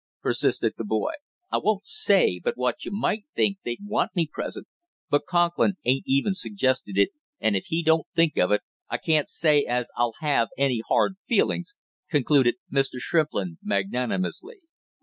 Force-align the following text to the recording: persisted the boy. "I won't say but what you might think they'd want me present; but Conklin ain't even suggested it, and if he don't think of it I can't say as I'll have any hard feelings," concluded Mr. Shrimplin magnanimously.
persisted 0.23 0.73
the 0.79 0.83
boy. 0.83 1.11
"I 1.51 1.59
won't 1.59 1.85
say 1.85 2.41
but 2.43 2.57
what 2.57 2.85
you 2.85 2.89
might 2.91 3.25
think 3.35 3.59
they'd 3.63 3.85
want 3.85 4.15
me 4.15 4.25
present; 4.25 4.67
but 5.11 5.27
Conklin 5.29 5.77
ain't 5.85 6.05
even 6.07 6.33
suggested 6.33 6.97
it, 6.97 7.09
and 7.39 7.55
if 7.55 7.65
he 7.65 7.83
don't 7.83 8.07
think 8.15 8.35
of 8.35 8.49
it 8.51 8.61
I 8.89 8.97
can't 8.97 9.29
say 9.29 9.63
as 9.63 9.91
I'll 9.95 10.15
have 10.21 10.47
any 10.57 10.81
hard 10.89 11.17
feelings," 11.27 11.75
concluded 12.09 12.55
Mr. 12.73 12.97
Shrimplin 12.99 13.59
magnanimously. 13.61 14.61